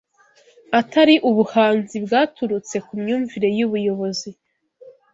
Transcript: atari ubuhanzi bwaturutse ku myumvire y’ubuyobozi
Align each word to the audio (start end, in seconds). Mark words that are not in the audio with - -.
atari 0.79 1.15
ubuhanzi 1.29 1.95
bwaturutse 2.05 2.75
ku 2.85 2.93
myumvire 3.01 3.49
y’ubuyobozi 3.57 4.29